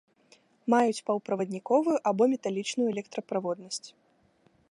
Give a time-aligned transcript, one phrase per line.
[0.73, 3.85] Маюць паўправадніковую або металічную электраправоднасць.